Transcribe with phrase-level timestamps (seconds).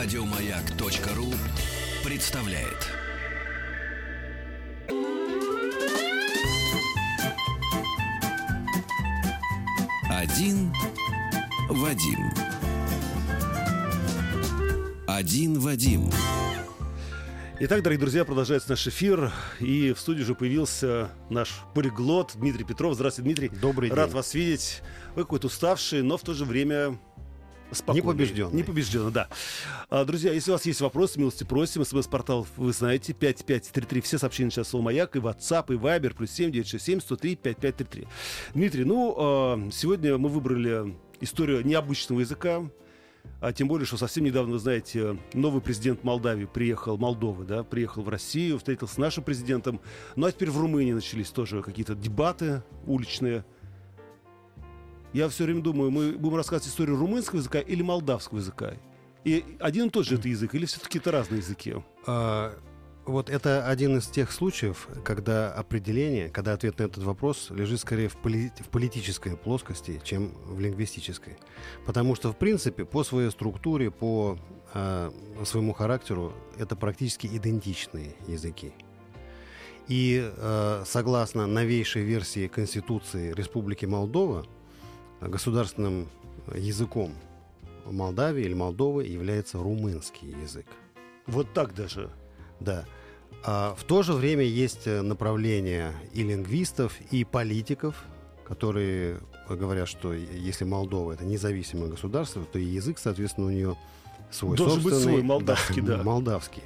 [0.00, 1.26] Радиомаяк.ру
[2.04, 2.86] представляет.
[10.08, 10.72] Один
[11.68, 12.30] Вадим.
[15.08, 16.10] Один Вадим.
[17.58, 19.32] Итак, дорогие друзья, продолжается наш эфир.
[19.58, 22.94] И в студии уже появился наш полиглот Дмитрий Петров.
[22.94, 23.48] Здравствуйте, Дмитрий.
[23.48, 24.14] Добрый Рад день.
[24.16, 24.80] вас видеть.
[25.16, 27.00] Вы какой-то уставший, но в то же время
[27.72, 28.02] спокойный.
[28.02, 28.56] Непобежденный.
[28.56, 29.28] Непобежденный, да.
[29.90, 31.84] А, друзья, если у вас есть вопросы, милости просим.
[31.84, 34.00] СМС-портал, вы знаете, 5533.
[34.00, 38.08] Все сообщения сейчас слово «Маяк» и WhatsApp, и Viber, плюс 7967 103 5533.
[38.54, 42.68] Дмитрий, ну, а, сегодня мы выбрали историю необычного языка.
[43.40, 48.02] А тем более, что совсем недавно, вы знаете, новый президент Молдавии приехал, Молдовы, да, приехал
[48.02, 49.80] в Россию, встретился с нашим президентом.
[50.16, 53.44] Ну а теперь в Румынии начались тоже какие-то дебаты уличные.
[55.12, 58.74] Я все время думаю, мы будем рассказывать историю румынского языка или молдавского языка.
[59.24, 61.74] И один и тот же это язык, или все-таки это разные языки?
[62.06, 62.54] А,
[63.08, 68.08] вот это один из тех случаев, когда определение, когда ответ на этот вопрос лежит скорее
[68.08, 71.38] в, поли- в политической плоскости, чем в лингвистической.
[71.86, 74.38] Потому что, в принципе, по своей структуре, по
[74.74, 75.12] а,
[75.44, 78.72] своему характеру, это практически идентичные языки.
[79.88, 84.46] И а, согласно новейшей версии Конституции Республики Молдова,
[85.20, 86.08] государственным
[86.54, 87.14] языком
[87.84, 90.66] Молдавии или Молдовы является румынский язык.
[91.26, 92.10] Вот так даже.
[92.60, 92.84] Да.
[93.44, 98.04] А в то же время есть э, направление и лингвистов, и политиков,
[98.44, 103.76] которые говорят, что если Молдова это независимое государство, то и язык, соответственно, у нее
[104.30, 106.02] свой Должен быть свой, молдавский, да.
[106.02, 106.62] Молдавский.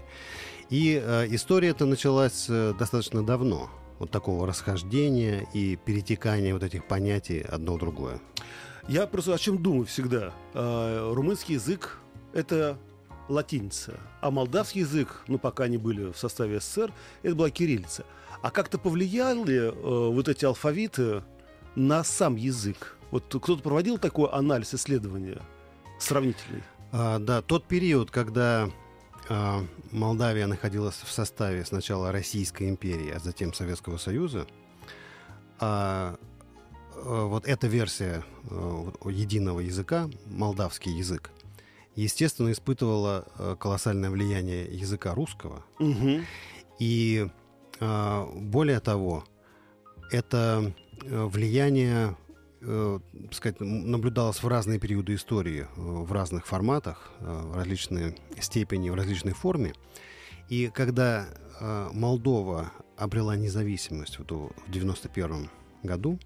[0.71, 3.71] И э, история эта началась э, достаточно давно.
[4.03, 8.21] Вот такого расхождения и перетекания вот этих понятий одно в другое.
[8.89, 10.33] Я просто о чем думаю всегда.
[10.55, 12.01] А, румынский язык—
[12.33, 12.79] это
[13.29, 16.93] латиница, а молдавский язык, ну, пока они были в составе СССР,
[17.23, 18.05] это была кириллица.
[18.43, 21.23] А как-то повлияли э, вот эти алфавиты
[21.77, 22.97] на сам язык?
[23.13, 25.41] Вот кто-то проводил такой анализ исследования
[26.01, 26.65] сравнительный?
[26.91, 28.69] А, да, тот период, когда
[29.91, 34.47] Молдавия находилась в составе сначала Российской империи, а затем Советского Союза,
[35.61, 36.17] а,
[36.97, 41.31] а, вот эта версия а, единого языка, молдавский язык,
[41.95, 45.65] естественно, испытывала а, колоссальное влияние языка русского.
[45.79, 46.21] Угу.
[46.81, 47.29] И
[47.81, 49.25] а, более того,
[50.11, 52.17] это влияние
[52.63, 52.99] э,
[53.33, 58.95] сказать, наблюдалось в разные периоды истории, э, в разных форматах, э, в различной степени, в
[58.95, 59.75] различной форме.
[60.49, 61.27] И когда
[61.61, 65.51] э, Молдова обрела независимость вот в 91
[65.83, 66.19] году,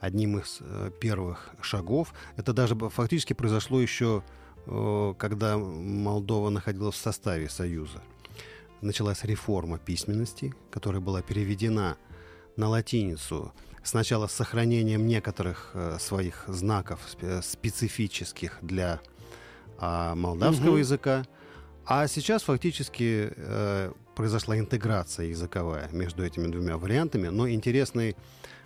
[0.00, 0.60] одним из
[1.00, 4.24] первых шагов, это даже фактически произошло еще,
[4.64, 8.02] когда Молдова находилась в составе Союза.
[8.80, 11.96] Началась реформа письменности, которая была переведена
[12.56, 13.52] на латиницу
[13.82, 19.00] сначала с сохранением некоторых э, своих знаков спе- специфических для
[19.78, 20.78] а, молдавского Мгм.
[20.78, 21.24] языка,
[21.84, 28.14] а сейчас фактически э, произошла интеграция языковая между этими двумя вариантами, но интересный,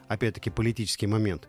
[0.09, 1.49] опять-таки, политический момент.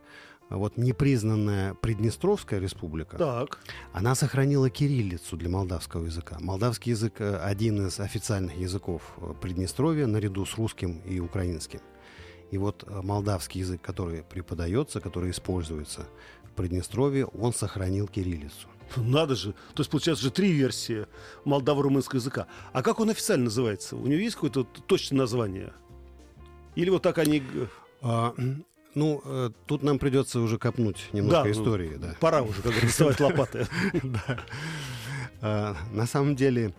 [0.49, 3.59] Вот непризнанная Приднестровская республика, Так.
[3.91, 6.37] она сохранила кириллицу для молдавского языка.
[6.39, 11.81] Молдавский язык э, один из официальных языков э, Приднестровья наряду с русским и украинским.
[12.51, 16.07] И вот э, молдавский язык, который преподается, который используется
[16.43, 18.67] в Приднестровье, он сохранил кириллицу.
[18.95, 19.51] Надо же.
[19.73, 21.07] То есть, получается же три версии
[21.45, 22.47] молдаво-румынского языка.
[22.71, 23.95] А как он официально называется?
[23.95, 25.73] У него есть какое-то точное название?
[26.75, 27.43] Или вот так они...
[28.01, 28.33] А,
[28.95, 31.95] ну, э, тут нам придется уже копнуть немножко Да, ну, истории.
[31.97, 32.15] Да.
[32.19, 33.67] Пора уже, как доставать лопаты.
[35.39, 36.73] А, На самом деле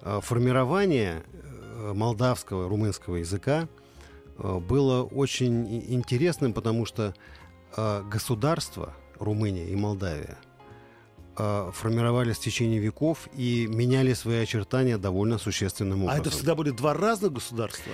[0.00, 3.79] а, формирование э, молдавского, румынского языка э,
[4.60, 7.14] было очень интересным, потому что
[7.76, 10.38] а, государства Румыния и Молдавия
[11.36, 16.20] а, формировались в течение веков и меняли свои очертания довольно существенным А образом.
[16.22, 17.92] это всегда были два разных государства?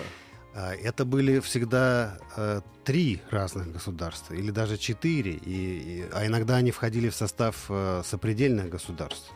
[0.54, 6.56] А, Это были всегда э, три разных государства, или даже четыре, и, и- а иногда
[6.56, 9.32] они входили в состав э, сопредельных государств.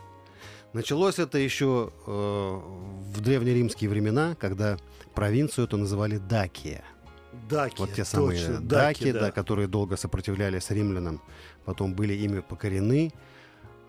[0.73, 2.11] Началось это еще э,
[3.13, 4.77] в древнеримские времена, когда
[5.13, 6.83] провинцию эту называли Дакия.
[7.49, 7.79] Даки.
[7.79, 9.19] Вот те самые точно, даки, да.
[9.19, 11.21] да, которые долго сопротивлялись римлянам,
[11.65, 13.13] потом были ими покорены,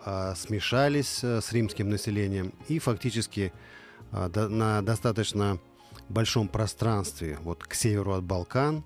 [0.05, 3.53] а, смешались э, с римским населением и фактически
[4.11, 5.59] а, до- на достаточно
[6.09, 8.83] большом пространстве, вот к северу от Балкан,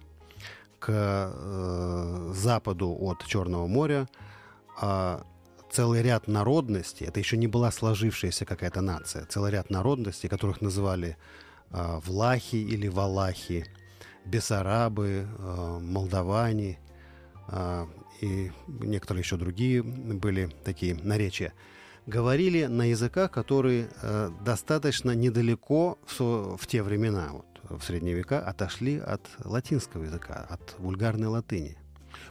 [0.79, 4.07] к э, западу от Черного моря,
[4.79, 5.23] а,
[5.71, 11.17] целый ряд народностей, это еще не была сложившаяся какая-то нация, целый ряд народностей, которых называли
[11.71, 13.65] э, влахи или валахи,
[14.27, 16.79] бессарабы, э, молдаване
[17.47, 17.85] э,
[18.21, 21.53] и некоторые еще другие были такие наречия,
[22.05, 28.39] говорили на языках, которые э, достаточно недалеко в, в те времена, вот, в средние века,
[28.39, 31.77] отошли от латинского языка, от вульгарной латыни.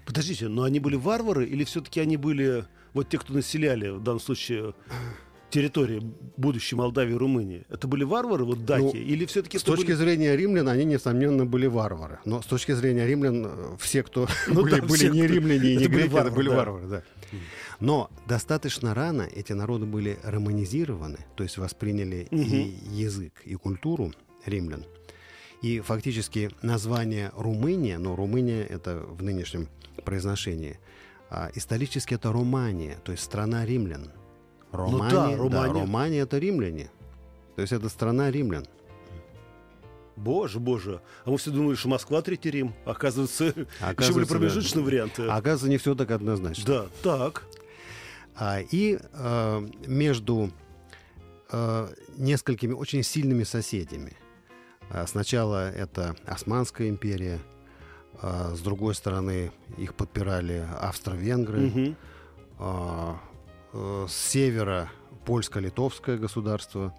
[0.04, 4.20] Подождите, но они были варвары или все-таки они были вот те, кто населяли в данном
[4.20, 4.74] случае
[5.56, 6.02] территории
[6.36, 9.58] будущей Молдавии и Румынии, это были варвары, вот даки, ну, или все-таки...
[9.58, 9.94] С точки были...
[9.94, 12.18] зрения римлян, они, несомненно, были варвары.
[12.26, 15.34] Но с точки зрения римлян, э, все, кто ну, были, да, были все, не кто...
[15.34, 16.86] римляне и не греки, это были варвары.
[16.86, 17.02] Да.
[17.80, 22.42] Но достаточно рано эти народы были романизированы, то есть восприняли угу.
[22.42, 24.12] и язык, и культуру
[24.44, 24.84] римлян.
[25.62, 29.68] И фактически название Румыния, но Румыния это в нынешнем
[30.04, 30.78] произношении,
[31.30, 34.12] а исторически это Романия, то есть страна римлян.
[34.76, 35.74] Романия, ну, да, Романия.
[35.74, 36.90] Да, Романия это римляне.
[37.54, 38.66] То есть это страна римлян.
[40.16, 41.02] Боже, боже.
[41.24, 42.74] А мы все думали, что Москва Третий Рим.
[42.84, 43.48] Оказывается,
[43.80, 44.86] Оказывается еще были промежуточные да.
[44.86, 45.22] варианты.
[45.24, 46.64] Оказывается, не все так однозначно.
[46.64, 47.44] Да, так.
[48.34, 50.50] А, и э, между
[51.50, 54.14] э, несколькими очень сильными соседями.
[54.90, 57.40] А, сначала это Османская империя,
[58.20, 61.94] а, с другой стороны их подпирали австро-венгры, угу.
[62.58, 63.20] а,
[63.76, 64.90] Э, с севера
[65.26, 66.94] польско-литовское государство.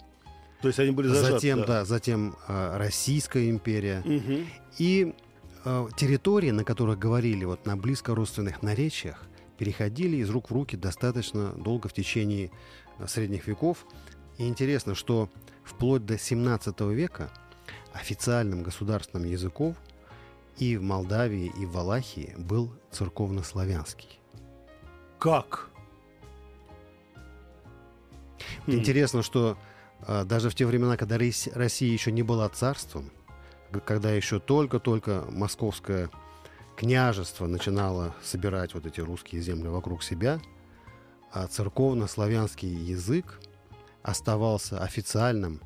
[0.61, 4.01] То есть они были зажаты, Затем, да, да затем э, Российская империя.
[4.01, 4.45] Угу.
[4.77, 5.15] И
[5.65, 9.23] э, территории, на которых говорили вот на близко родственных наречиях,
[9.57, 12.51] переходили из рук в руки достаточно долго в течение
[12.99, 13.85] э, средних веков.
[14.37, 15.29] И интересно, что
[15.63, 17.31] вплоть до 17 века
[17.93, 19.75] официальным государственным языком
[20.59, 24.19] и в Молдавии, и в Валахии был церковнославянский.
[25.17, 25.71] Как?
[28.67, 28.73] Mm-hmm.
[28.73, 29.57] Интересно, что
[30.01, 33.11] а, даже в те времена, когда Россия еще не была царством,
[33.85, 36.09] когда еще только-только московское
[36.75, 40.39] княжество начинало собирать вот эти русские земли вокруг себя,
[41.31, 43.39] а церковно-славянский язык
[44.03, 45.61] оставался официальным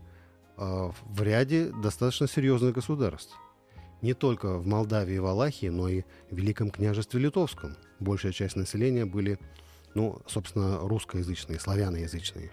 [0.58, 3.36] э, в ряде достаточно серьезных государств.
[4.02, 7.76] Не только в Молдавии и Валахии, но и в Великом княжестве Литовском.
[8.00, 9.38] Большая часть населения были,
[9.94, 12.52] ну, собственно, русскоязычные, славяноязычные.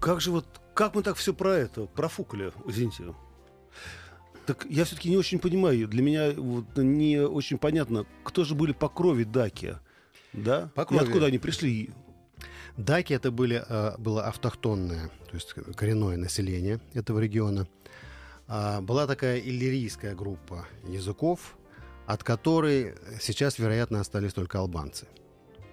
[0.00, 3.14] Как же вот, как мы так все про это профукали, извините.
[4.46, 8.72] Так я все-таки не очень понимаю, для меня вот не очень понятно, кто же были
[8.72, 9.76] по крови даки,
[10.32, 10.70] да?
[10.74, 11.02] По крови.
[11.02, 11.90] И откуда они пришли?
[12.78, 17.68] Даки это были, э, было автохтонное, то есть коренное население этого региона.
[18.48, 21.58] А, была такая иллирийская группа языков,
[22.06, 25.06] от которой сейчас, вероятно, остались только албанцы–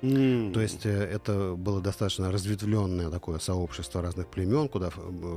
[0.01, 0.53] Mm.
[0.53, 4.91] То есть э, это было достаточно разветвленное такое сообщество разных племен, куда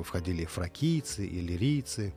[0.04, 2.12] входили фракийцы, иллирийцы.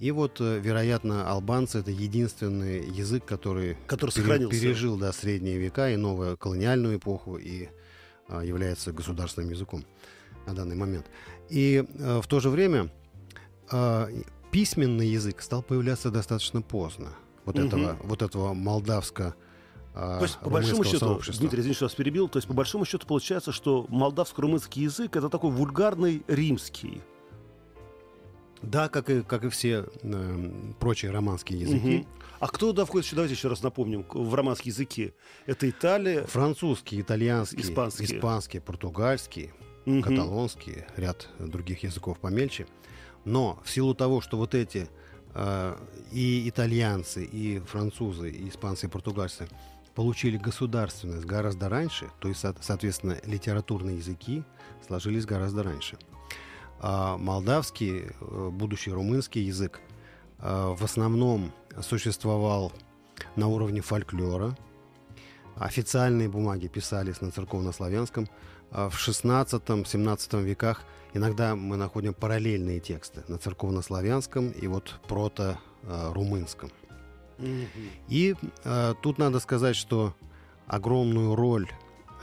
[0.00, 5.90] И вот, э, вероятно, албанцы это единственный язык, который, который пере, пережил да, средние века
[5.90, 7.68] и новую колониальную эпоху и
[8.28, 9.84] а, является государственным языком
[10.46, 11.06] на данный момент.
[11.48, 12.90] И а, в то же время
[13.70, 14.08] а,
[14.50, 17.10] письменный язык стал появляться достаточно поздно.
[17.44, 17.66] Вот, угу.
[17.66, 19.34] этого, вот этого молдавско
[19.94, 21.40] то есть, по большому счету, сообщества.
[21.40, 25.28] Дмитрий, извините, что вас перебил, то есть, по большому счету, получается, что молдавско-румынский язык это
[25.28, 27.00] такой вульгарный римский.
[28.60, 31.98] Да, как и, как и все э, прочие романские языки.
[31.98, 32.06] Угу.
[32.40, 35.12] А кто туда входит, давайте еще раз напомним, в романские языки?
[35.46, 36.24] Это Италия?
[36.24, 39.52] Французский, итальянский, испанский, испанский португальский,
[39.86, 40.02] угу.
[40.02, 42.66] каталонский, ряд других языков помельче.
[43.24, 44.88] Но в силу того, что вот эти
[45.34, 45.76] э,
[46.10, 49.46] и итальянцы, и французы, и испанцы, и португальцы–
[49.94, 54.44] получили государственность гораздо раньше, то есть, соответственно, литературные языки
[54.86, 55.98] сложились гораздо раньше.
[56.80, 59.80] А молдавский, э, будущий румынский язык
[60.38, 62.72] э, в основном существовал
[63.36, 64.56] на уровне фольклора.
[65.56, 68.28] Официальные бумаги писались на церковнославянском.
[68.70, 70.82] А в 16-17 веках
[71.12, 76.72] иногда мы находим параллельные тексты на церковнославянском и вот прото-румынском.
[78.08, 80.14] И э, тут надо сказать, что
[80.66, 81.68] огромную роль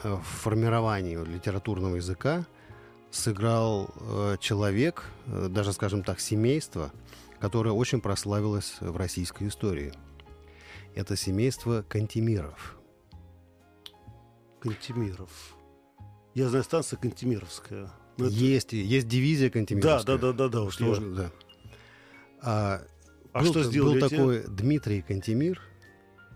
[0.04, 2.46] э, в формировании литературного языка
[3.12, 6.92] сыграл э, человек, э, даже, скажем так, семейство,
[7.40, 9.94] которое очень прославилось в российской истории.
[10.96, 12.78] Это семейство Кантемиров.
[14.60, 15.30] Кантемиров.
[16.34, 17.92] Я знаю станция Кантемировская.
[18.18, 20.18] Есть, есть дивизия Кантемировская.
[20.18, 20.64] Да, да, да, да, да.
[20.64, 20.96] Уж я...
[21.00, 21.32] да.
[22.42, 22.82] А,
[23.34, 24.16] а был, что сделали был эти?
[24.16, 25.62] такой Дмитрий Кантемир,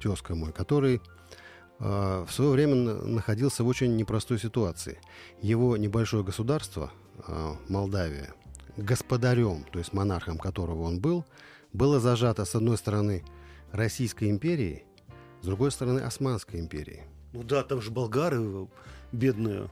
[0.01, 1.01] тезка мой, который
[1.79, 4.99] в свое время находился в очень непростой ситуации.
[5.41, 6.91] Его небольшое государство,
[7.67, 8.33] Молдавия,
[8.77, 11.25] господарем, то есть монархом которого он был,
[11.73, 13.23] было зажато, с одной стороны,
[13.73, 14.85] Российской империей,
[15.41, 17.03] с другой стороны, Османской империей.
[17.33, 18.65] Ну да, там же болгары э,
[19.11, 19.69] бедные.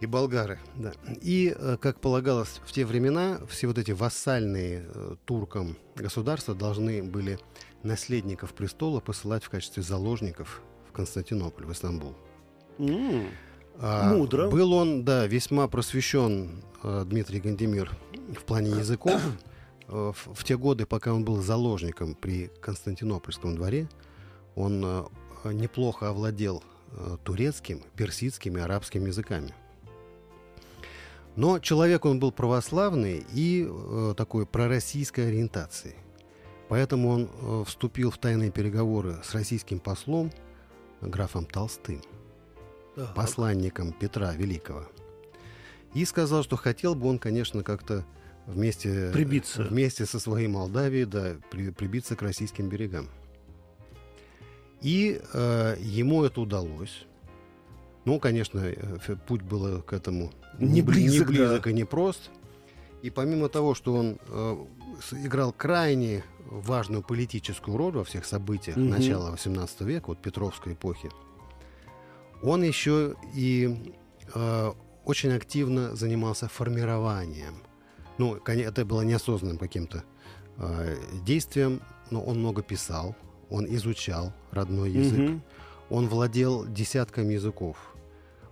[0.00, 0.92] И болгары, да.
[1.22, 7.02] И, э, как полагалось в те времена, все вот эти вассальные э, туркам государства должны
[7.02, 7.38] были
[7.82, 12.14] наследников престола посылать в качестве заложников в Константинополь, в Истамбул.
[12.78, 13.28] Mm.
[13.78, 14.50] А, Мудро.
[14.50, 17.90] Был он, да, весьма просвещен Дмитрий Гандемир
[18.38, 19.20] в плане языков.
[19.88, 23.88] В, в те годы, пока он был заложником при Константинопольском дворе,
[24.56, 25.08] он
[25.44, 26.62] неплохо овладел
[27.22, 29.54] турецким, персидским и арабским языками.
[31.36, 35.94] Но человек он был православный и э, такой пророссийской ориентации.
[36.68, 40.32] Поэтому он э, вступил в тайные переговоры с российским послом
[41.02, 42.02] графом Толстым,
[42.94, 43.14] так.
[43.14, 44.88] посланником Петра Великого.
[45.94, 48.04] И сказал, что хотел бы он, конечно, как-то
[48.46, 49.62] вместе, прибиться.
[49.62, 53.08] вместе со своей Молдавией да, при, прибиться к российским берегам.
[54.80, 57.06] И э, ему это удалось.
[58.06, 61.70] Ну, конечно, э, путь был к этому не близок, не близок да.
[61.70, 62.30] и не прост.
[63.02, 64.56] И помимо того, что он э,
[65.12, 68.86] играл крайне важную политическую роль во всех событиях угу.
[68.86, 71.10] начала XVIII века, вот Петровской эпохи,
[72.42, 73.92] он еще и
[74.34, 74.72] э,
[75.04, 77.62] очень активно занимался формированием.
[78.18, 80.04] Ну, это было неосознанным каким-то
[80.58, 83.16] э, действием, но он много писал,
[83.50, 85.40] он изучал родной язык, угу.
[85.90, 87.95] он владел десятками языков.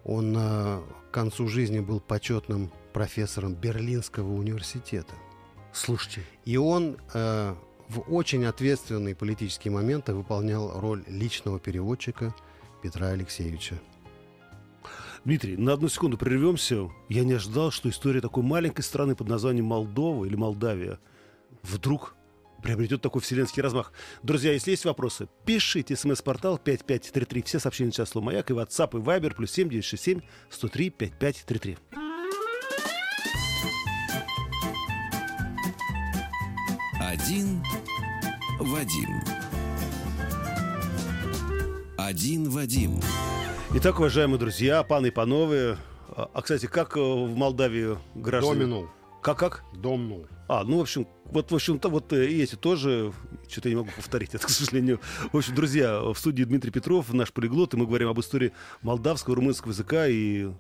[0.04, 0.80] Он э,
[1.11, 5.14] к концу жизни был почетным профессором Берлинского университета.
[5.73, 6.23] Слушайте.
[6.44, 7.54] И он э,
[7.88, 12.34] в очень ответственные политические моменты выполнял роль личного переводчика
[12.82, 13.80] Петра Алексеевича.
[15.25, 16.90] Дмитрий, на одну секунду прервемся.
[17.08, 20.99] Я не ожидал, что история такой маленькой страны под названием Молдова или Молдавия
[21.62, 22.14] вдруг
[22.64, 23.92] приобретет такой вселенский размах.
[24.23, 27.42] Друзья, если есть вопросы, пишите смс-портал 5533.
[27.42, 31.78] Все сообщения сейчас слово «Маяк» и WhatsApp, и Viber, плюс 7967 103 5533.
[37.00, 37.62] Один
[38.59, 39.21] Вадим.
[41.99, 43.00] Один Вадим.
[43.75, 45.76] Итак, уважаемые друзья, паны и панове,
[46.16, 48.61] а, а кстати, как э, в Молдавии граждане...
[48.61, 48.88] Доминул.
[49.24, 49.64] Как-как?
[49.72, 50.26] Домнул.
[50.48, 53.10] А, ну, в общем, вот, в общем-то, вот э, и эти тоже,
[53.48, 55.00] что-то я не могу повторить это, к сожалению.
[55.32, 58.52] В общем, друзья, в студии Дмитрий Петров, наш полиглот, и мы говорим об истории
[58.82, 60.50] молдавского, румынского языка и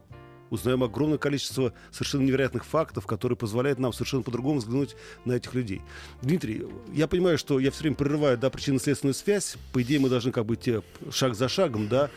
[0.48, 5.82] узнаем огромное количество совершенно невероятных фактов, которые позволяют нам совершенно по-другому взглянуть на этих людей.
[6.22, 9.58] Дмитрий, я понимаю, что я все время прерываю, да, причинно-следственную связь.
[9.74, 10.80] По идее, мы должны как бы идти
[11.10, 12.08] шаг за шагом, да,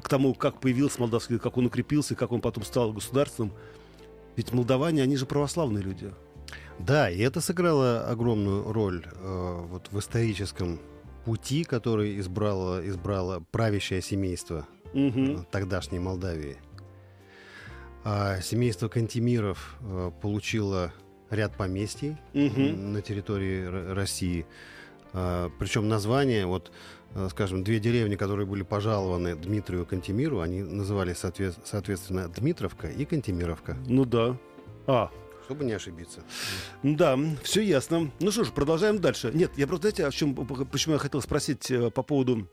[0.00, 3.52] к тому, как появился молдавский как он укрепился, как он потом стал государственным.
[4.38, 6.12] Ведь молдаване, они же православные люди.
[6.78, 10.78] Да, и это сыграло огромную роль э, вот в историческом
[11.24, 14.64] пути, который избрало, избрало правящее семейство
[14.94, 15.44] угу.
[15.50, 16.56] тогдашней Молдавии.
[18.04, 20.92] А семейство Кантемиров э, получило
[21.30, 22.60] ряд поместий угу.
[22.60, 24.46] на территории России.
[25.12, 26.70] А, причем название, вот,
[27.14, 33.04] э, скажем, две деревни, которые были пожалованы Дмитрию Кантемиру, они назывались соответ, соответственно Дмитровка и
[33.04, 33.76] Кантемировка.
[33.86, 34.36] Ну да.
[34.86, 35.10] А,
[35.48, 36.22] чтобы не ошибиться.
[36.82, 38.10] Да, все ясно.
[38.20, 39.30] Ну что ж, продолжаем дальше.
[39.32, 42.46] Нет, я просто, знаете, о чем, почему я хотел спросить э, по поводу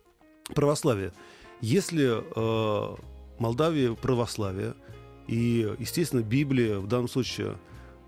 [0.53, 1.11] православия.
[1.59, 2.95] Если э,
[3.37, 4.75] Молдавия православие,
[5.27, 7.57] и, естественно, Библия в данном случае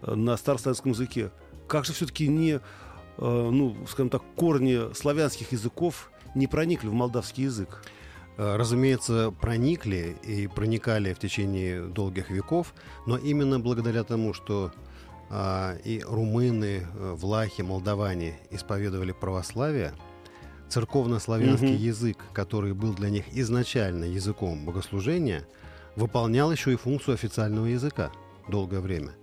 [0.02, 1.32] э, на старославянском языке,
[1.68, 2.62] как же все-таки не,
[3.18, 7.84] ну, скажем так, корни славянских языков не проникли в молдавский язык?
[8.38, 12.74] Э, разумеется, проникли и проникали в течение долгих веков,
[13.06, 14.72] но именно благодаря тому, что
[15.30, 19.94] а, и румыны, э, влахи, молдаване исповедовали православие,
[20.70, 21.84] церковно-славянский угу.
[21.84, 25.46] язык, который был для них изначально языком богослужения,
[25.96, 28.12] выполнял еще и функцию официального языка
[28.48, 29.14] долгое время.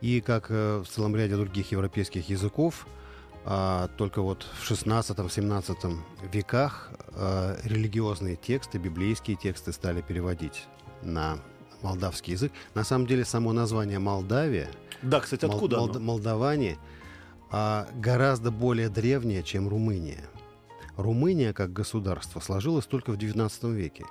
[0.00, 2.86] И как э, в целом ряде других европейских языков,
[3.44, 5.98] а, только вот в 16-17
[6.32, 10.66] веках а, религиозные тексты, библейские тексты стали переводить
[11.02, 11.38] на
[11.82, 12.52] молдавский язык.
[12.74, 14.70] На самом деле само название Молдавия,
[15.02, 16.78] да, кстати, откуда Мол, Молдаване,
[17.50, 20.24] а, гораздо более древнее, чем Румыния.
[20.96, 24.04] Румыния как государство сложилась только в XIX веке.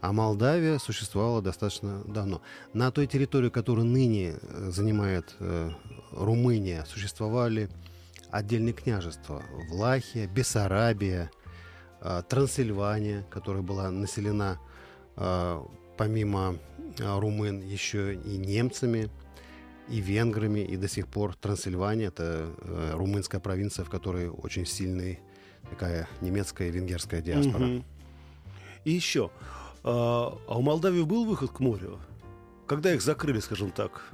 [0.00, 2.40] А Молдавия существовала достаточно давно.
[2.72, 5.70] На той территории, которую ныне э, занимает э,
[6.12, 7.68] Румыния, существовали
[8.32, 9.42] отдельные княжества.
[9.68, 11.30] Влахия, Бессарабия,
[12.00, 14.58] а, Трансильвания, которая была населена
[15.16, 16.56] а, помимо
[17.00, 19.10] а, румын еще и немцами,
[19.88, 25.18] и венграми, и до сих пор Трансильвания, это э, румынская провинция, в которой очень сильная
[25.68, 27.64] такая немецкая и венгерская диаспора.
[27.64, 27.84] Мгм.
[28.84, 29.32] И еще,
[29.82, 31.98] а у Молдавии был выход к морю?
[32.68, 34.12] Когда их закрыли, скажем так?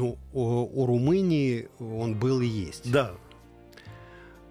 [0.00, 2.90] Ну, у, у Румынии он был и есть.
[2.90, 3.12] Да.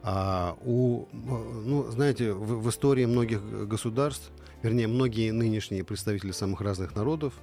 [0.04, 4.30] А у, ну, знаете, в, в истории многих государств,
[4.62, 7.34] вернее, многие нынешние представители самых разных народов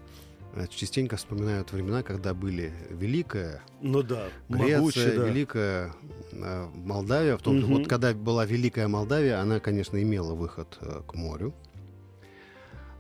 [0.55, 4.29] э, частенько вспоминают времена, когда были Великая Ну да.
[4.49, 5.29] Греция, могучая, да.
[5.29, 5.93] Великая
[6.31, 7.37] э, Молдавия.
[7.37, 7.75] В том, Мгм.
[7.75, 11.53] Вот когда была Великая Молдавия, она, конечно, имела выход э, к морю.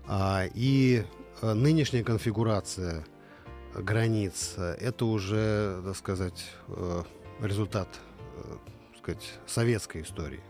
[0.08, 1.04] А, и
[1.42, 3.04] нынешняя конфигурация
[3.82, 7.02] границ это уже, так сказать, э,
[7.40, 7.88] результат,
[8.36, 8.56] э,
[8.92, 10.40] так сказать, советской истории,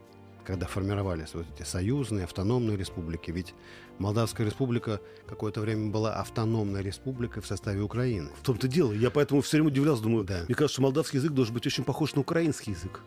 [0.45, 3.30] когда формировались вот эти союзные, автономные республики.
[3.30, 3.54] Ведь
[3.99, 8.28] Молдавская республика какое-то время была автономной республикой в составе Украины.
[8.40, 8.92] В том-то дело.
[8.92, 10.45] Я поэтому все время удивлялся, думаю, Да.
[10.47, 13.00] мне кажется, что молдавский язык должен быть очень похож на украинский язык.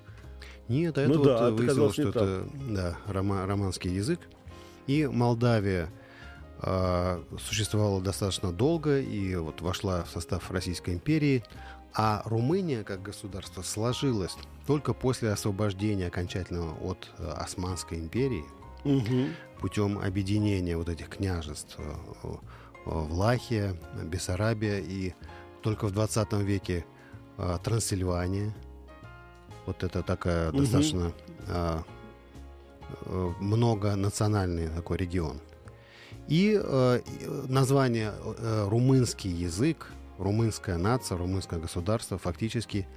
[0.68, 4.20] Нет, а Ну это да, вот э, выяснилось, что это да, рома- романский язык.
[4.88, 5.90] И Молдавия
[6.62, 11.44] существовала достаточно долго и вот вошла в состав Российской империи,
[11.94, 14.36] а Румыния как государство сложилась
[14.68, 18.44] только после освобождения окончательного от э, Османской империи
[18.84, 19.34] Мгм.
[19.60, 21.84] путем объединения вот этих княжеств э,
[22.24, 22.28] э,
[22.86, 25.14] Влахия, Бессарабия и
[25.64, 26.86] только в 20 веке
[27.38, 28.54] э, Трансильвания.
[29.66, 30.58] Вот это такая Мгм.
[30.60, 31.12] достаточно
[31.48, 31.80] э,
[33.06, 35.40] э, многонациональный такой регион.
[36.30, 37.02] И э,
[37.48, 42.88] название э, румынский язык, румынская нация, румынское государство фактически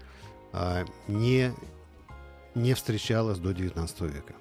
[0.53, 1.51] э, не,
[2.55, 4.35] не встречалось до 19 века.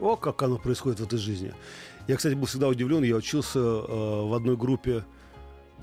[0.00, 1.54] О, как оно происходит в этой жизни.
[2.08, 3.04] Я, кстати, был всегда удивлен.
[3.04, 5.04] Я учился э, в одной группе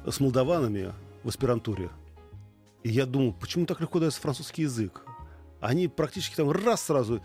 [0.06, 1.90] с молдаванами в аспирантуре.
[2.84, 5.06] И я думал, почему так легко дается французский язык?
[5.62, 7.22] Они практически там раз сразу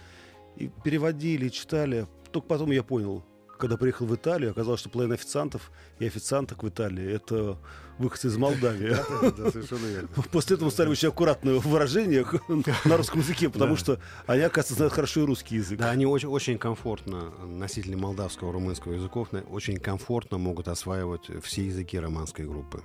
[0.54, 2.06] и переводили, читали.
[2.30, 3.24] Только потом я понял,
[3.58, 7.58] когда приехал в Италию, оказалось, что половина официантов и официанток в Италии— это
[7.98, 8.96] выходцы из Молдавии.
[9.36, 10.08] Да, совершенно верно.
[10.32, 12.34] После этого стали очень аккуратные в выражениях
[12.84, 15.78] на русском языке, потому что они, оказывается, знают хорошо и русский язык.
[15.78, 21.98] Да, они очень, очень комфортно, носители молдавского, румынского языков, очень комфортно могут осваивать все языки
[21.98, 22.82] романской группы.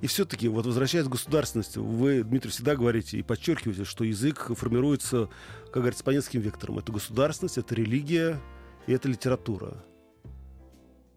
[0.00, 5.28] И все-таки, вот возвращаясь к государственности, вы, Дмитрий, всегда говорите и подчеркиваете, что язык формируется,
[5.66, 6.78] как говорится, по нескольким векторам.
[6.78, 8.40] Это государственность, это религия
[8.86, 9.84] и это литература.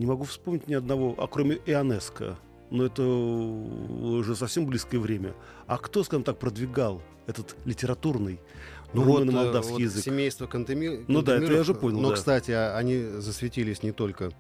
[0.02, 2.36] Не могу вспомнить ни одного, а кроме Ионеско,
[2.72, 5.36] но это уже совсем близкое время.
[5.68, 8.40] А кто, скажем так, продвигал этот литературный
[8.94, 10.04] Ну вот, э, румыно-молдавский вот язык?
[10.04, 12.16] семейство Кантеми- Ну да, это я уже понял, Но, да.
[12.16, 14.32] кстати, а- они засветились не только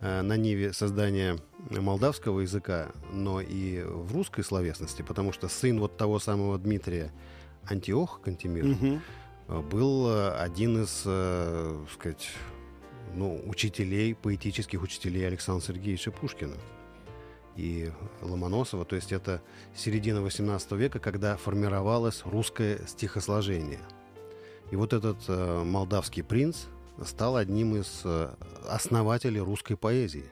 [0.00, 1.36] э, на ниве создания
[1.68, 7.12] молдавского языка, но и в русской словесности, потому что сын вот того самого Дмитрия
[7.66, 9.02] Антиох Кантемиров Мгм.
[9.48, 12.28] э, был один из, э, так сказать,
[13.16, 16.56] ну, учителей, поэтических учителей Александра Сергеевича Пушкина
[17.56, 18.84] и Ломоносова.
[18.84, 19.42] То есть это
[19.74, 23.80] середина XVIII века, когда формировалось русское стихосложение.
[24.70, 26.64] И вот этот э, молдавский принц
[27.04, 28.34] стал одним из э,
[28.68, 30.26] основателей русской поэзии.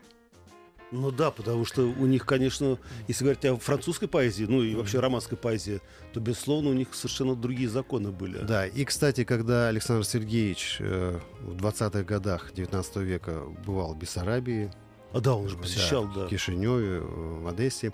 [0.93, 5.01] Ну да, потому что у них, конечно, если говорить о французской поэзии, ну и вообще
[5.01, 5.81] романской поэзии,
[6.13, 8.39] то, безусловно, у них совершенно другие законы были.
[8.39, 14.71] Да, и, кстати, когда Александр Сергеевич э, в 20-х годах XIX века бывал в Бессарабии,
[15.13, 16.27] А да, он же посещал, в да.
[16.27, 17.93] Кишиневе, э, в Одессе.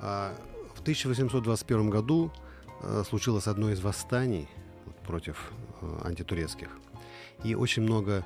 [0.00, 0.32] А
[0.74, 2.30] в 1821 году
[2.82, 4.48] э, случилось одно из восстаний
[5.06, 6.68] против э, антитурецких.
[7.42, 8.24] И очень много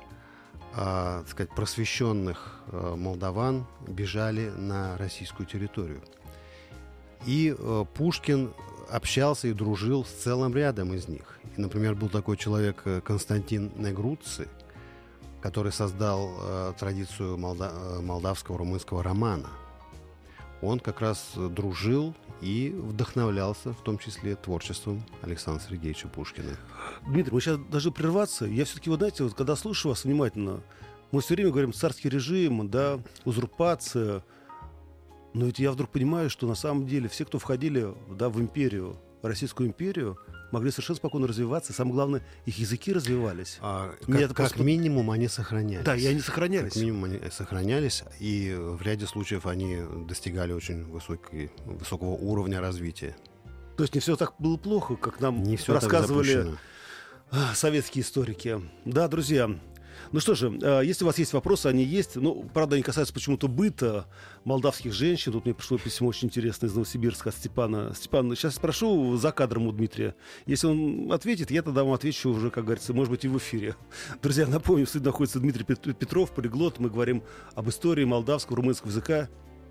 [0.75, 6.01] а, так сказать, просвещенных э, молдаван бежали на российскую территорию.
[7.25, 8.53] И э, Пушкин
[8.89, 11.39] общался и дружил с целым рядом из них.
[11.55, 14.47] И, например, был такой человек э, Константин Негруцци,
[15.41, 19.49] который создал э, традицию молда- молдавского румынского романа.
[20.61, 26.57] Он как раз э, дружил и вдохновлялся, в том числе, творчеством Александра Сергеевича Пушкина.
[27.07, 28.45] Дмитрий, мы сейчас должны прерваться.
[28.45, 30.61] Я все-таки, вот знаете, вот когда слушаю вас внимательно,
[31.11, 34.23] мы все время говорим царский режим, да, узурпация.
[35.33, 38.97] Но ведь я вдруг понимаю, что на самом деле все, кто входили да, в империю,
[39.21, 40.17] Российскую империю,
[40.53, 41.73] могли совершенно спокойно развиваться.
[41.73, 43.57] И самое главное, их языки развивались.
[43.61, 45.83] А, Меня как, это как просто- минимум они сохранялись.
[45.83, 46.75] Да, и они Как сохранялись.
[46.75, 53.15] минимум они сохранялись, и в ряде случаев они достигали очень высокой, высокого уровня развития.
[53.75, 56.55] То есть не все так было плохо, как нам Не все рассказывали.
[57.31, 58.61] А, Советские историки.
[58.85, 59.49] Да, друзья,
[60.11, 62.15] Ну что же, э, если у вас есть вопросы, они есть.
[62.15, 64.05] Ну, правда, они касаются почему-то быта
[64.43, 65.31] молдавских женщин.
[65.31, 67.93] Тут мне пришло письмо очень интересное из Новосибирска от Степана.
[67.95, 70.15] Степан, сейчас спрошу за кадром у Дмитрия.
[70.45, 73.75] Если он ответит, я тогда вам отвечу уже, как говорится, может быть, и в эфире.
[74.21, 76.79] Друзья, напомню, в студии находится Дмитрий Петров, полиглот.
[76.79, 77.23] Мы говорим
[77.55, 79.29] об истории молдавского, румынского языка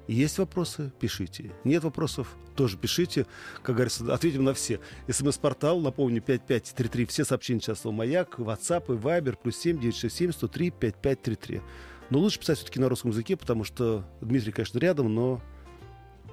[0.09, 0.93] есть вопросы?
[0.99, 1.53] Пишите.
[1.65, 2.29] Нет вопросов?
[2.57, 3.27] Тоже пишите.
[3.63, 4.81] Как говорится, ответим на все.
[5.09, 7.07] СМС-портал, напомню, 5533.
[7.07, 11.63] Все сообщения сейчас «Маяк», WhatsApp и Viber, плюс 7 967 103 5533.
[12.11, 15.41] Но лучше писать все-таки на русском языке, потому что Дмитрий, конечно, рядом, но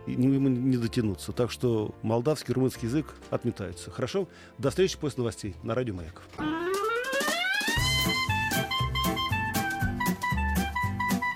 [0.08, 1.32] ему не дотянуться.
[1.32, 3.92] Так что молдавский, румынский язык отметаются.
[3.92, 4.28] Хорошо?
[4.58, 6.22] До встречи после новостей на радио «Маяк».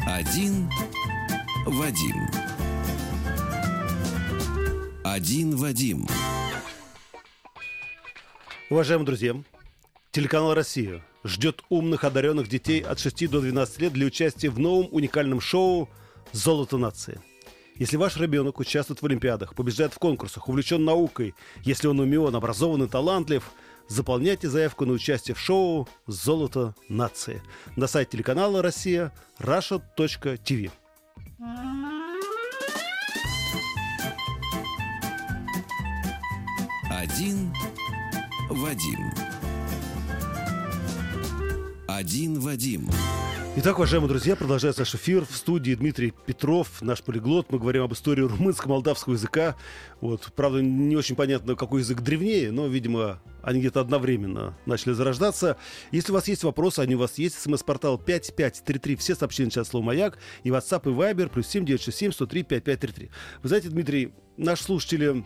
[0.06, 0.70] Один
[1.66, 2.28] Вадим.
[5.06, 6.06] Один Вадим.
[8.70, 9.36] Уважаемые друзья,
[10.12, 14.90] телеканал «Россия» ждет умных, одаренных детей от 6 до 12 лет для участия в новом
[14.92, 15.90] уникальном шоу
[16.34, 17.22] «Золото нации».
[17.78, 22.84] Если ваш ребенок участвует в олимпиадах, побеждает в конкурсах, увлечен наукой, если он умен, образован
[22.84, 23.50] и талантлив,
[23.88, 27.42] заполняйте заявку на участие в шоу «Золото нации»
[27.78, 30.72] на сайте телеканала «Россия» russia.tv.
[36.90, 37.54] Один
[38.50, 39.12] Вадим.
[41.88, 42.90] Один Вадим.
[43.56, 45.26] Итак, уважаемые друзья, продолжается наш эфир.
[45.26, 47.52] В студии Дмитрий Петров, наш полиглот.
[47.52, 49.56] Мы говорим об истории румынско-молдавского языка.
[50.02, 55.58] Вот, правда, не очень понятно, какой язык древнее, но, видимо, они где-то одновременно начали зарождаться.
[55.92, 57.40] Если у вас есть вопросы, они у вас есть.
[57.40, 58.96] СМС-портал 5533.
[58.96, 60.18] Все сообщения сейчас слово «Маяк».
[60.42, 61.30] И WhatsApp, и Viber.
[61.30, 63.12] Плюс 7967 103 5533.
[63.44, 65.24] Вы знаете, Дмитрий, наши слушатели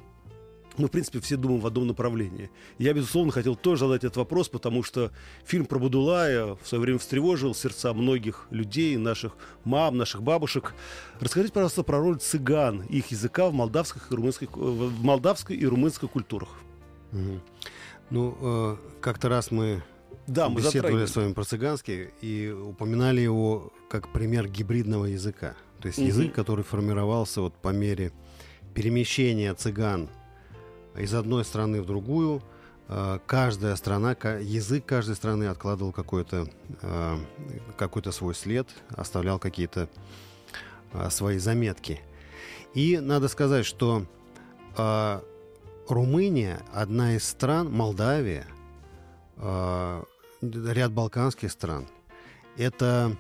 [0.78, 2.50] ну, в принципе, все думаем в одном направлении.
[2.78, 5.12] Я, безусловно, хотел тоже задать этот вопрос, потому что
[5.46, 10.74] фильм про Будулая в свое время встревожил сердца многих людей, наших мам, наших бабушек.
[11.20, 16.08] Расскажите, пожалуйста, про роль цыган, их языка в, молдавских и румынской, в молдавской и румынской
[16.08, 16.50] культурах.
[17.12, 17.40] Угу.
[18.10, 19.84] Ну, э, как-то раз мы
[20.28, 25.56] да, мы беседовали с вами про цыганский и упоминали его как пример гибридного языка.
[25.80, 26.08] То есть угу.
[26.08, 28.12] язык, который формировался вот по мере
[28.74, 30.10] перемещения цыган
[30.98, 32.42] из одной страны в другую.
[32.90, 36.48] Э, каждая страна, язык каждой страны откладывал какой-то
[36.82, 37.18] э,
[37.78, 39.90] какой свой след, оставлял какие-то
[40.94, 42.02] э, свои заметки.
[42.74, 44.06] И надо сказать, что
[45.88, 48.46] Румыния одна из стран, Молдавия,
[50.42, 51.88] ряд балканских стран,
[52.56, 53.18] это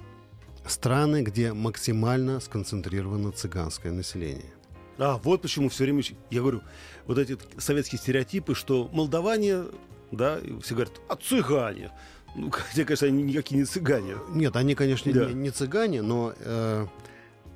[0.67, 4.53] страны, где максимально сконцентрировано цыганское население.
[4.97, 6.61] А, вот почему все время, я говорю,
[7.05, 9.63] вот эти советские стереотипы, что молдаване,
[10.11, 11.91] да, все говорят, а цыгане.
[12.35, 14.15] Ну, хотя, конечно, они никакие не цыгане.
[14.29, 15.25] Нет, они, конечно, да.
[15.25, 16.87] не, не цыгане, но э,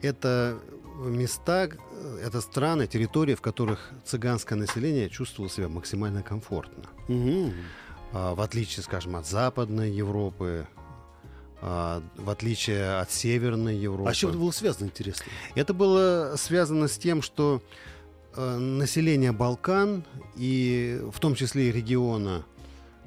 [0.02, 0.60] это
[1.00, 1.70] места,
[2.24, 6.84] это страны, территории, в которых цыганское население чувствовало себя максимально комфортно.
[7.08, 7.54] Угу.
[8.14, 10.68] А, в отличие, скажем, от Западной Европы,
[11.62, 14.10] в отличие от Северной Европы.
[14.10, 15.26] А с чем это было связано, интересно?
[15.54, 17.62] Это было связано с тем, что
[18.36, 20.04] э, население Балкан,
[20.36, 22.44] и в том числе и региона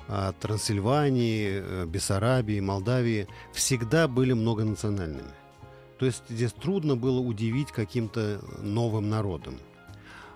[0.07, 5.33] э, Трансильвании, э, Бессарабии, Молдавии, всегда были многонациональными.
[5.99, 9.59] То есть здесь трудно было удивить каким-то новым народом.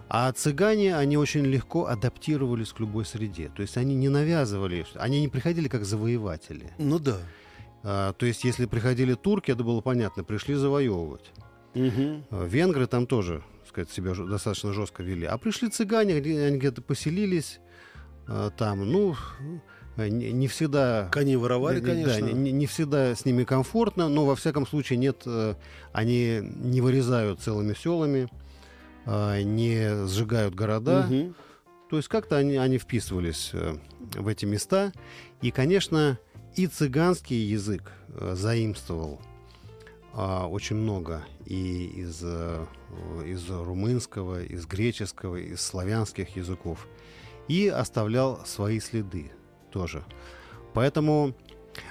[0.09, 3.50] А цыгане, они очень легко адаптировались к любой среде.
[3.54, 6.72] То есть они не навязывали, они не приходили как завоеватели.
[6.78, 7.18] Ну да.
[7.82, 11.32] А, то есть, если приходили турки, это было понятно, пришли завоевывать.
[11.74, 12.44] Угу.
[12.46, 15.26] Венгры там тоже, сказать, себя достаточно жестко вели.
[15.26, 17.60] А пришли цыгане, они где-то поселились
[18.26, 19.14] а, там, ну,
[19.96, 21.08] не, не всегда...
[21.10, 22.20] Коней воровали, конечно.
[22.26, 25.54] Да, не, не всегда с ними комфортно, но во всяком случае нет, э,
[25.92, 28.28] они не вырезают целыми селами,
[29.06, 31.06] не сжигают города.
[31.08, 31.34] Угу.
[31.90, 33.76] То есть как-то они, они вписывались э,
[34.14, 34.92] в эти места.
[35.40, 36.18] И, конечно,
[36.59, 39.21] и цыганский язык э, заимствовал
[40.12, 42.66] а, очень много и из, э,
[43.25, 46.88] из румынского, из греческого, из славянских языков.
[47.47, 49.31] И оставлял свои следы
[49.71, 50.05] тоже.
[50.75, 51.33] Поэтому,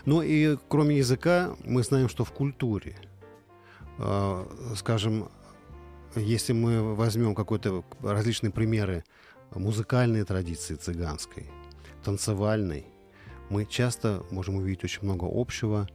[0.03, 2.97] ну и кроме языка, мы знаем, что в культуре,
[3.99, 5.29] э, скажем,
[6.13, 9.05] если мы возьмем какой-то различные примеры
[9.55, 11.49] музыкальной традиции цыганской,
[12.03, 12.85] танцевальной,
[13.49, 15.87] мы часто можем увидеть очень много общего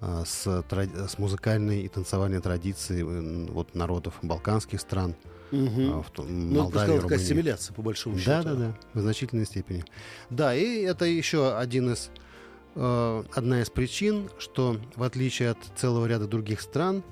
[0.00, 3.02] а, с, с музыкальной и танцевальной традицией
[3.48, 5.14] вот, народов балканских стран.
[5.52, 6.02] Угу.
[6.02, 8.30] В, ну, Молдавии, такая ассимиляция, по большому счету.
[8.30, 9.84] Да, да, да, в значительной степени.
[10.28, 12.10] Да, и это еще один из
[12.74, 17.04] э, одна из причин, что в отличие от целого ряда других стран,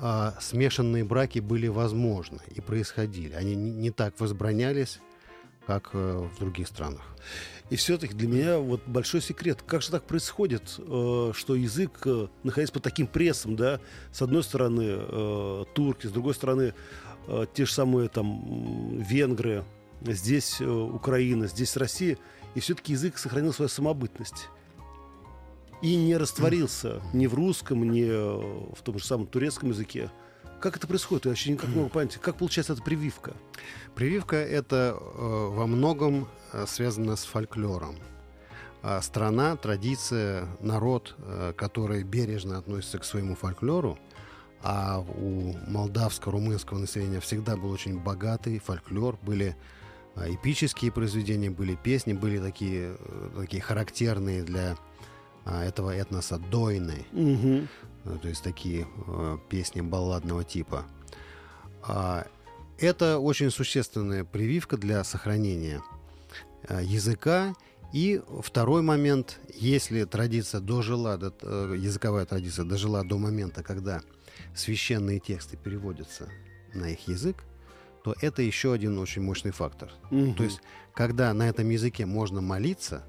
[0.00, 3.34] э, смешанные браки были возможны и происходили.
[3.34, 5.00] Они не, не так возбранялись,
[5.66, 7.02] как э, в других странах.
[7.70, 12.28] И все-таки для меня вот большой секрет, как же так происходит, э, что язык, э,
[12.42, 16.72] находясь под таким прессом, да, с одной стороны э, турки, с другой стороны
[17.26, 19.64] э, те же самые там венгры,
[20.00, 22.16] здесь э, Украина, здесь Россия,
[22.54, 24.48] и все-таки язык сохранил свою самобытность.
[25.82, 30.10] И не растворился ни в русском, ни в том же самом турецком языке.
[30.60, 31.26] Как это происходит?
[31.26, 32.16] Я вообще никак не могу понять.
[32.16, 33.34] Как получается эта прививка?
[33.94, 37.96] Прививка это э, во многом э, связано с фольклором.
[38.82, 43.98] А страна, традиция, народ, э, который бережно относится к своему фольклору,
[44.62, 49.56] а у молдавско-румынского населения всегда был очень богатый фольклор, были
[50.16, 54.76] э, эпические произведения, были песни, были такие, э, такие характерные для
[55.44, 57.06] э, этого этноса дойны.
[57.12, 57.68] Угу.
[58.04, 60.84] Э, то есть такие э, песни балладного типа.
[61.82, 62.26] А,
[62.78, 65.82] это очень существенная прививка для сохранения
[66.68, 67.54] э, языка.
[67.92, 74.02] И второй момент, если традиция дожила, до, языковая традиция дожила до момента, когда
[74.54, 76.28] священные тексты переводятся
[76.74, 77.44] на их язык,
[78.04, 79.90] то это еще один очень мощный фактор.
[80.10, 80.34] Мгм.
[80.34, 80.60] То есть,
[80.94, 83.04] когда на этом языке можно молиться,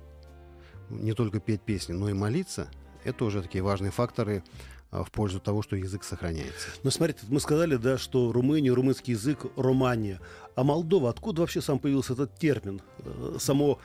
[0.89, 2.69] не только петь песни, но и молиться,
[3.03, 4.43] это уже такие важные факторы
[4.91, 6.67] в пользу того, что язык сохраняется.
[6.83, 10.19] Ну, смотрите, мы сказали, да, что Румыния, румынский язык, Романия.
[10.55, 12.81] А Молдова, откуда вообще сам появился этот термин?
[13.05, 13.79] Э, Само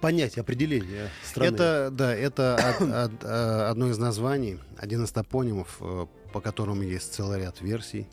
[0.00, 1.54] понятие, определение страны?
[1.54, 6.82] Это, да, это од- од- э, одно из названий, один из топонимов, э, по которому
[6.82, 8.08] есть целый ряд версий.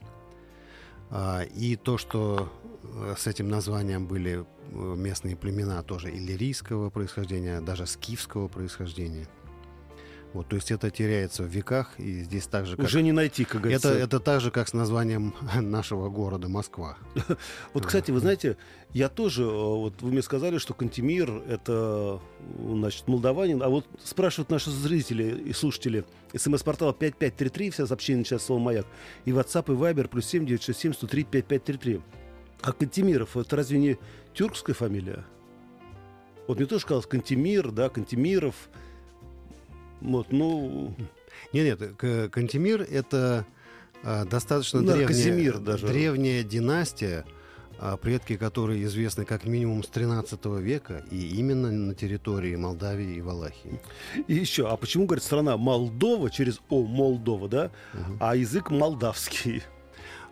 [1.10, 2.52] А, И то, что
[3.18, 9.28] с этим названием были местные племена тоже иллирийского происхождения, даже скифского происхождения.
[10.34, 12.86] Вот, то есть это теряется в веках, и здесь так же, как...
[12.86, 13.90] Уже не найти, как говорится.
[13.90, 16.98] Это, это так же, как с названием нашего города Москва.
[17.74, 18.58] Вот, кстати, вы знаете,
[18.94, 23.86] я тоже, э, вот вы мне сказали, что Кантемир— это, э, значит, молдаванин, а вот
[24.04, 26.04] спрашивают наши зрители и слушатели,
[26.36, 28.88] смс-портал 5533, все сообщения начинают слово «Маяк»,
[29.26, 32.02] и WhatsApp, и Viber, плюс 7 967 103 5533.
[32.62, 33.98] А Кантемиров— это разве не
[34.34, 35.26] тюркская фамилия?
[36.48, 38.56] Вот мне тоже сказал Кантемир, да, Кантемиров.
[40.04, 40.94] Вот, ну,
[41.54, 43.46] Нет, нет, Кантемир это
[44.04, 45.88] а, достаточно Да, древняя, Казимир даже.
[45.88, 47.26] древняя династия,
[47.80, 53.22] а, предки которой известны как минимум с 13 века, и именно на территории Молдавии и
[53.22, 53.80] Валахии.
[54.28, 57.72] и еще, а почему, говорит, страна Молдова через О, Молдова, да,
[58.20, 59.64] а язык молдавский?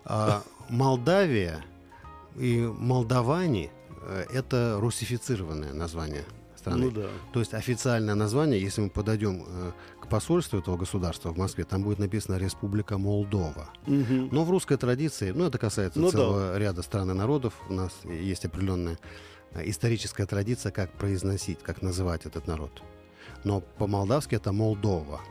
[0.03, 1.63] А, Молдавия
[2.35, 3.69] и молдаване
[4.03, 6.23] э, это русифицированное название
[6.61, 6.85] страны.
[6.85, 7.07] Ну да.
[7.33, 11.83] То есть официальное название, если мы подойдем э, к посольству этого государства в Москве, там
[11.83, 13.69] будет написано Республика Молдова.
[13.87, 14.29] Мгм.
[14.31, 16.11] Но в русской традиции, ну это касается Ну да.
[16.11, 18.97] целого ряда стран и народов, у нас есть определенная
[19.53, 22.81] э, историческая традиция, как произносить, как называть этот народ.
[23.43, 25.21] Но по-молдавски это Молдова.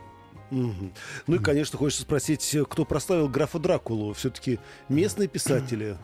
[0.51, 0.91] Мгм.
[1.27, 4.13] Ну и, конечно, хочется спросить, э, кто прославил графа Дракулу?
[4.13, 5.97] Все-таки местные писатели?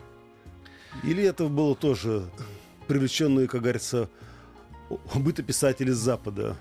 [1.04, 2.24] Или это было тоже
[2.86, 4.08] привлеченные, как говорится,
[5.14, 6.56] бытописатели с Запада?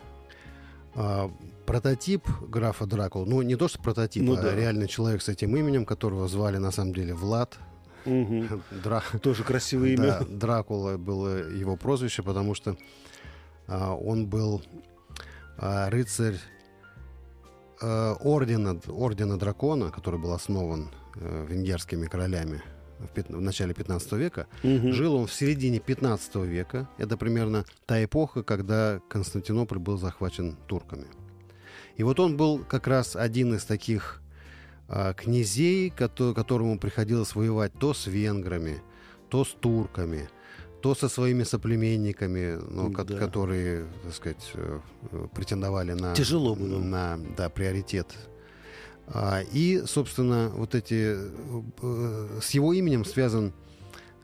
[0.95, 1.31] А,
[1.65, 4.55] прототип графа Дракула, ну не то что прототип, Ну а да.
[4.55, 7.57] реальный человек с этим именем, которого звали на самом деле Влад.
[8.05, 8.63] Мгм.
[8.83, 9.03] Дра...
[9.21, 10.25] Тоже красивое Да, имя.
[10.27, 12.77] Дракула было его прозвище, потому что
[13.67, 14.63] а, он был
[15.57, 16.39] а, рыцарь
[17.81, 22.63] а, ордена, ордена дракона, который был основан э, венгерскими королями
[22.99, 24.47] в, в начале 15 века.
[24.63, 24.93] Мгм.
[24.93, 26.87] Жил он в середине 15 века.
[26.97, 31.05] Это примерно та эпоха, когда Константинополь был захвачен турками.
[31.95, 34.21] И вот он был как раз один из таких
[34.87, 38.81] а, князей, кото- которому приходилось воевать то с венграми,
[39.29, 40.29] то с турками,
[40.81, 43.03] то со своими соплеменниками, ну, Да.
[43.17, 44.79] которые, так сказать, э,
[45.33, 46.79] претендовали на, Тяжело было.
[46.79, 48.07] на да, приоритет.
[49.07, 51.15] А, И, собственно, вот эти
[51.81, 53.53] э, с его именем связан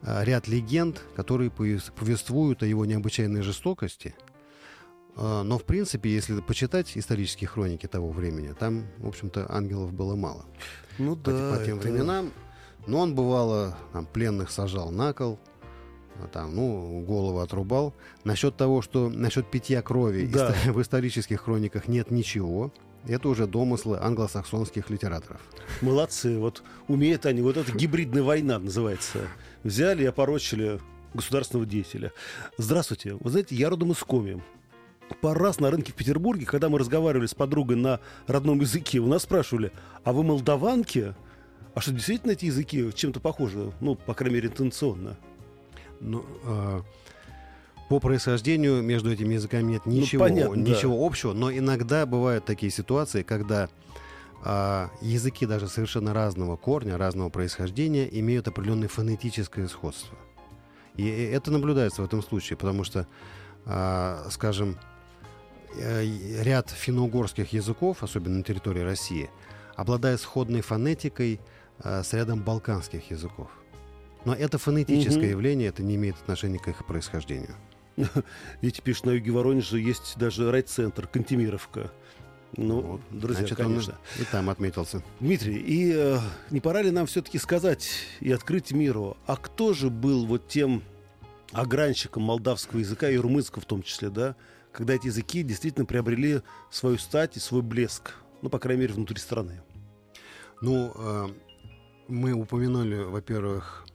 [0.01, 4.13] а, ряд легенд, которые повес- повествуют о его необычайной жестокости.
[5.15, 10.15] А, Но, в принципе, если почитать исторические хроники того времени, там, в общем-то, ангелов было
[10.15, 10.45] мало
[10.97, 11.55] Ну по, да.
[11.57, 12.31] по тем это- временам.
[12.85, 15.39] Но он, бывало, там, пленных сажал на кол,
[16.33, 17.93] там, ну, голову отрубал.
[18.25, 20.53] Насчет того, что насчет питья крови Да.
[20.65, 22.73] в исторических хрониках нет ничего.
[23.05, 25.41] Это уже домыслы англосаксонских литераторов.
[25.81, 26.37] Молодцы.
[26.37, 27.41] Вот умеют они.
[27.41, 29.27] Вот это гибридная война называется.
[29.63, 30.79] Взяли и опорочили
[31.13, 32.11] государственного деятеля.
[32.57, 33.15] Здравствуйте.
[33.19, 34.41] Вы знаете, я родом из Коми.
[35.21, 39.07] пару раз на рынке в Петербурге, когда мы разговаривали с подругой на родном языке, у
[39.07, 39.71] нас спрашивали,
[40.03, 41.13] а вы молдаванки?
[41.75, 43.71] А что, действительно эти языки чем-то похожи?
[43.81, 45.17] Ну, по крайней мере, интенционно.
[45.99, 46.81] Ну, э,
[47.93, 50.71] по происхождению между этими языками нет ничего, понятно, да.
[50.71, 53.69] ничего общего, но иногда бывают такие ситуации, когда
[54.43, 60.17] а, языки даже совершенно разного корня, разного происхождения имеют определенное фонетическое сходство.
[60.95, 63.05] И это наблюдается в этом случае, потому что,
[63.67, 64.79] а, скажем,
[65.75, 66.03] э,
[66.41, 69.29] ряд финно-угорских языков, особенно на территории России,
[69.75, 71.39] обладает сходной фонетикой
[71.77, 73.51] а, с рядом балканских языков.
[74.25, 75.29] Но это фонетическое Мгм.
[75.29, 77.55] явление, это не имеет отношения к их происхождению.
[78.61, 81.91] Видите, пишут, на юге Воронежа есть даже райцентр, Кантемировка.
[82.55, 83.01] Ну, Вот.
[83.09, 83.97] друзья, Значит, он конечно.
[84.19, 85.03] и там отметился.
[85.19, 86.19] Дмитрий, и э,
[86.51, 90.83] не пора ли нам все-таки сказать и открыть миру, а кто же был вот тем
[91.51, 94.35] огранщиком молдавского языка и румынского в том числе, да,
[94.71, 99.17] когда эти языки действительно приобрели свою стать и свой блеск, ну, по крайней мере, внутри
[99.17, 99.61] страны.
[100.61, 101.27] Ну, э,
[102.07, 103.85] мы упомянули, во-первых,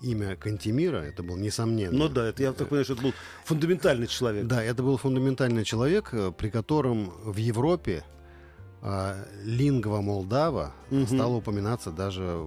[0.00, 1.96] имя Кантемира, это был несомненно.
[1.96, 3.12] Ну да, это я так понимаю, что это был
[3.44, 4.46] фундаментальный человек.
[4.46, 8.04] Да, это был фундаментальный человек, э, при котором в Европе
[8.80, 11.06] а, лингва молдава Мгм.
[11.08, 12.46] стала упоминаться даже,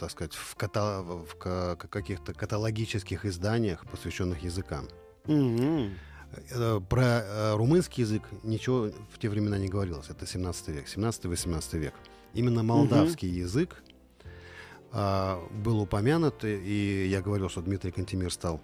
[0.00, 4.88] так сказать, в, ката- в ка- каких-то каталогических изданиях, посвященных языкам.
[5.28, 10.10] Э, Про э, румынский язык ничего в те времена не говорилось.
[10.10, 11.94] Это 17 век, 17-18 век.
[12.32, 13.93] Именно молдавский язык а,
[14.94, 18.60] был упомянут, и- я говорил, что Дмитрий Кантемир стал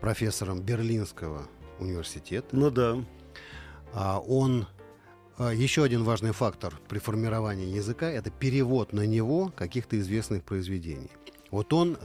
[0.00, 1.42] профессором Берлинского
[1.78, 2.48] университета.
[2.52, 3.04] Ну да.
[3.92, 4.66] А он
[5.40, 11.10] а, еще один важный фактор при формировании языка это перевод на него каких-то известных произведений.
[11.50, 11.96] Вот он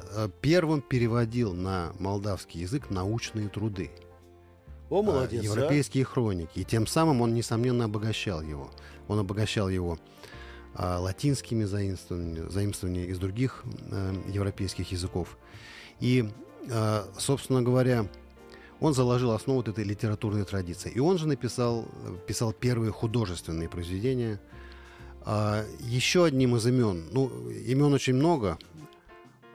[0.42, 3.92] первым переводил на молдавский язык научные труды.
[4.90, 5.44] О, а, молодец, а.
[5.44, 6.60] европейские хроники.
[6.60, 8.72] И тем самым он, несомненно, обогащал его.
[9.10, 10.00] Он обогащал его
[10.76, 15.38] а, латинскими заимствованиями, заимствованиями из других э, европейских языков.
[16.00, 16.30] И,
[16.70, 18.08] а, собственно говоря,
[18.80, 20.92] он заложил основу вот этой литературной традиции.
[20.92, 24.40] И он же написал э, писал первые художественные произведения.
[25.22, 28.60] А, еще одним из имен, ну, имен очень много,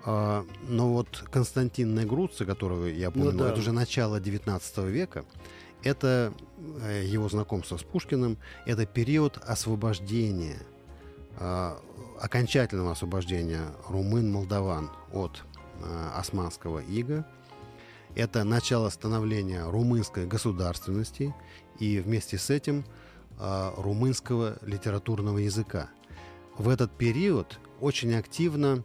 [0.05, 3.51] а, но вот Константин Негруцци, которого я Ну помню, да.
[3.51, 5.25] это уже начало 19 века,
[5.83, 6.33] это
[6.83, 10.59] э, его знакомство с Пушкиным, это период освобождения,
[12.21, 15.43] окончательного освобождения румын-молдаван от
[15.83, 17.27] а, османского ига.
[18.15, 21.35] Это начало становления румынской государственности
[21.79, 22.85] и вместе с этим
[23.39, 25.89] а, румынского литературного языка.
[26.59, 28.85] В этот период очень активно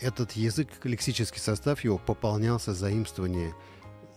[0.00, 3.54] этот язык, лексический состав его пополнялся заимствование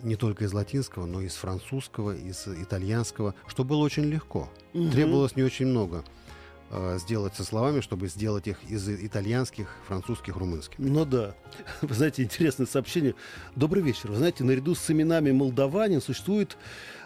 [0.01, 4.49] не только из латинского, но и из французского, из итальянского, что было очень легко.
[4.73, 4.89] Мгм.
[4.89, 6.03] Требовалось не очень много
[6.75, 10.79] а, сделать со словами, чтобы сделать их из итальянских, французских, румынских.
[10.79, 11.35] Ну да.
[11.83, 13.13] Вы знаете, интересное сообщение.
[13.55, 14.09] Добрый вечер.
[14.09, 16.57] Вы знаете, наряду с именами молдаванин существует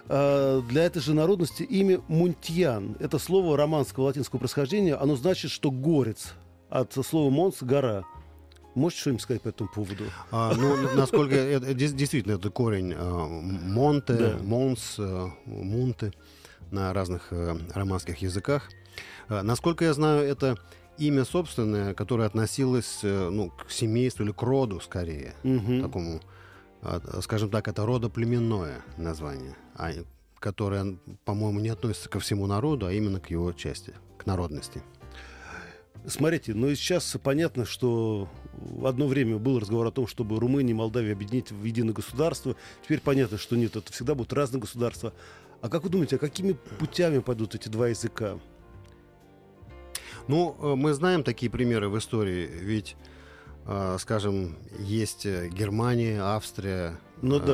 [0.08, 2.96] э, для этой же народности имя Мунтьян.
[3.02, 4.96] Это слово романского латинского происхождения.
[4.96, 6.34] Оно значит, что горец.
[6.70, 8.06] От слова монс– гора.
[8.74, 10.06] Можете что-нибудь сказать по этому поводу?
[10.32, 14.98] А, ну, насколько это, дес- действительно это корень монте, монс,
[15.46, 16.14] мунте
[16.72, 17.34] на разных
[17.74, 18.70] романских языках.
[19.30, 20.58] А, насколько я знаю, это
[20.98, 25.82] имя собственное, которое относилось э, ну, к семейству или к роду скорее, Мгм.
[25.82, 26.22] такому,
[26.82, 29.92] а, скажем так, это родоплеменное название, а,
[30.40, 34.82] которое, по-моему, не относится ко всему народу, а именно к его части, к народности.
[36.06, 40.76] Смотрите, ну и сейчас понятно, что в одно время был разговор о том, чтобы Румынию
[40.76, 42.56] и Молдавию объединить в единое государство.
[42.84, 45.14] Теперь понятно, что нет, это всегда будут разные государства.
[45.62, 48.40] А как вы думаете, а какими путями пойдут эти два языка?
[50.28, 52.96] Ну, э, мы знаем такие примеры в истории, ведь,
[53.66, 57.46] э, скажем, есть э, Германия, Австрия, Ну э,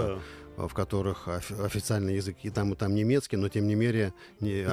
[0.58, 0.66] да.
[0.68, 4.14] в которых офи- официальный язык и там, и там немецкий, но тем не менее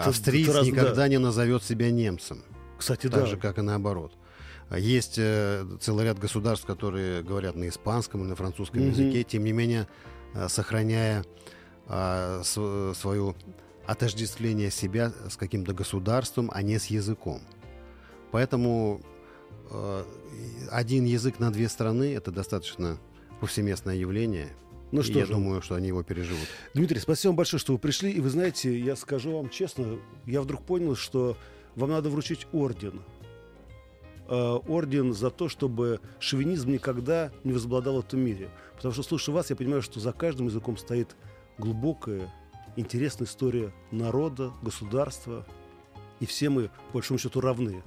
[0.05, 1.09] австриец раз- никогда да.
[1.09, 2.43] не назовет себя немцем,
[2.79, 3.27] Кстати, так да.
[3.27, 4.13] же, как и наоборот.
[4.71, 8.91] А Есть э, целый ряд государств, которые говорят на испанском или на французском Мгм.
[8.91, 9.89] языке, тем не менее,
[10.35, 11.25] э, сохраняя
[11.93, 13.35] а, св- свою
[13.85, 17.41] отождествление себя с каким-то государством, а не с языком.
[18.33, 19.01] Поэтому
[19.71, 20.05] э,
[20.71, 22.99] один язык на две страны это достаточно
[23.41, 24.49] повсеместное явление.
[24.93, 26.47] Ну что я же, думаю, что они его переживут.
[26.75, 28.11] Дмитрий, спасибо вам большое, что вы пришли.
[28.11, 31.37] И вы знаете, я скажу вам честно, я вдруг понял, что
[31.77, 33.01] вам надо вручить орден.
[34.29, 38.51] Э, орден за то, чтобы шовинизм никогда не возобладал в этом мире.
[38.77, 41.17] Потому что, слушая вас, я понимаю, что за каждым языком стоит
[41.59, 42.33] глубокое
[42.77, 45.47] интересная история народа, государства.
[46.19, 47.83] И все мы, по большому счету, равны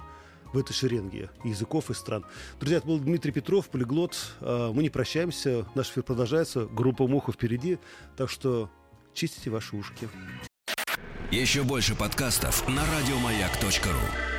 [0.54, 2.24] в этой шеренге языков и стран.
[2.60, 4.16] Друзья, это был Дмитрий Петров, полиглот.
[4.40, 7.78] А, мы не прощаемся, наш эфир продолжается, группа Муха впереди,
[8.16, 8.70] так что
[9.12, 10.08] чистите ваши ушки.
[11.30, 14.33] Еще больше подкастов на радиомаяк.ру